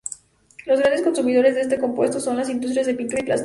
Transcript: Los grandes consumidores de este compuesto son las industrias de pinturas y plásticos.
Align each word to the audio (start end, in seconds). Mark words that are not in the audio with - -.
Los 0.65 0.79
grandes 0.79 1.03
consumidores 1.03 1.53
de 1.53 1.61
este 1.61 1.77
compuesto 1.77 2.19
son 2.19 2.35
las 2.35 2.49
industrias 2.49 2.87
de 2.87 2.95
pinturas 2.95 3.21
y 3.21 3.25
plásticos. 3.27 3.39